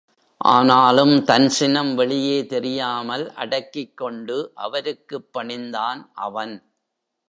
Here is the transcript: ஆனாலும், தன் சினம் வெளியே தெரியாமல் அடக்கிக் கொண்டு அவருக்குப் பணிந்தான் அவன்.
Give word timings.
ஆனாலும், 0.45 1.23
தன் 1.23 1.49
சினம் 1.49 1.95
வெளியே 1.95 2.45
தெரியாமல் 2.45 3.33
அடக்கிக் 3.33 3.97
கொண்டு 3.97 4.51
அவருக்குப் 4.55 5.29
பணிந்தான் 5.37 6.09
அவன். 6.21 6.55